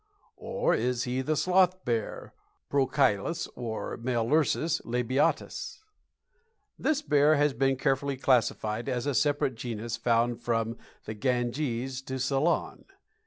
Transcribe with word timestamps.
Or 0.39 0.73
is 0.73 1.03
he 1.03 1.21
the 1.21 1.35
Sloth 1.35 1.85
Bear, 1.85 2.33
Prochilous 2.71 3.47
(or 3.55 3.99
Melursus) 3.99 4.81
labiatus? 4.83 5.83
This 6.79 7.03
bear 7.03 7.35
has 7.35 7.53
been 7.53 7.77
carefully 7.77 8.17
classified 8.17 8.89
as 8.89 9.05
a 9.05 9.13
separate 9.13 9.53
genus 9.53 9.97
found 9.97 10.41
from 10.41 10.75
the 11.05 11.13
Ganges 11.13 12.01
to 12.07 12.17
Ceylon. 12.17 12.85